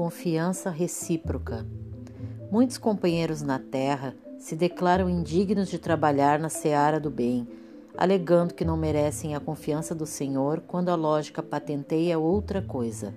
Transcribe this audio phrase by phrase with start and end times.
[0.00, 1.66] confiança recíproca.
[2.50, 7.46] Muitos companheiros na terra se declaram indignos de trabalhar na seara do bem,
[7.98, 13.14] alegando que não merecem a confiança do Senhor quando a lógica patenteia outra coisa.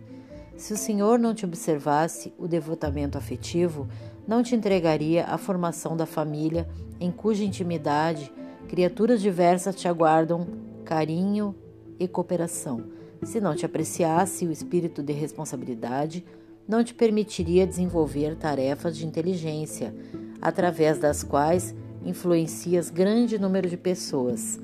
[0.57, 3.87] Se o Senhor não te observasse o devotamento afetivo,
[4.27, 6.67] não te entregaria a formação da família,
[6.99, 8.29] em cuja intimidade
[8.67, 10.45] criaturas diversas te aguardam
[10.83, 11.55] carinho
[11.97, 12.83] e cooperação.
[13.23, 16.25] Se não te apreciasse o espírito de responsabilidade,
[16.67, 19.93] não te permitiria desenvolver tarefas de inteligência,
[20.41, 24.59] através das quais influencias grande número de pessoas.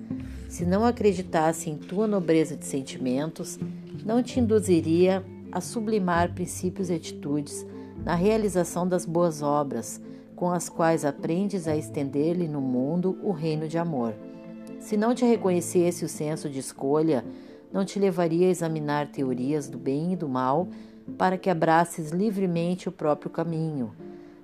[0.47, 3.59] Se não acreditasse em tua nobreza de sentimentos,
[4.05, 7.65] não te induziria a sublimar princípios e atitudes
[8.03, 10.01] na realização das boas obras,
[10.35, 14.13] com as quais aprendes a estender-lhe no mundo o reino de amor.
[14.79, 17.25] Se não te reconhecesse o senso de escolha,
[17.71, 20.69] não te levaria a examinar teorias do bem e do mal
[21.09, 23.93] para que abraces livremente o próprio caminho.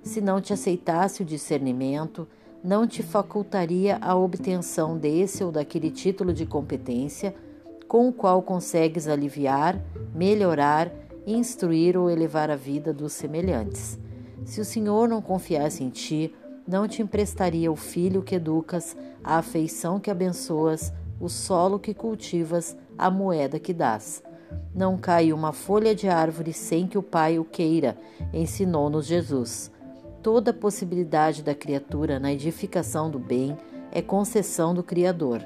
[0.02, 2.28] Se não te aceitasse o discernimento,
[2.62, 7.34] não te facultaria a obtenção desse ou daquele título de competência
[7.86, 9.80] com o qual consegues aliviar,
[10.14, 10.90] melhorar,
[11.26, 13.98] instruir ou elevar a vida dos semelhantes.
[14.44, 16.34] Se o Senhor não confiasse em ti,
[16.66, 22.76] não te emprestaria o filho que educas, a afeição que abençoas, o solo que cultivas,
[22.98, 24.22] a moeda que dás.
[24.74, 27.96] Não cai uma folha de árvore sem que o Pai o queira,
[28.32, 29.70] ensinou-nos Jesus.
[30.22, 33.56] Toda possibilidade da criatura na edificação do bem
[33.92, 35.42] é concessão do Criador.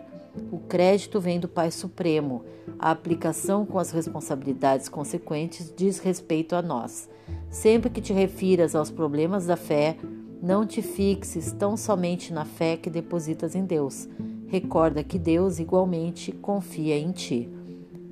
[0.50, 2.44] O crédito vem do Pai Supremo.
[2.78, 7.08] A aplicação com as responsabilidades consequentes diz respeito a nós.
[7.50, 9.96] Sempre que te refiras aos problemas da fé,
[10.42, 14.08] não te fixes tão somente na fé que depositas em Deus.
[14.46, 17.48] Recorda que Deus igualmente confia em ti.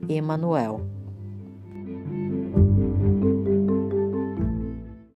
[0.06, 0.78] Emanuel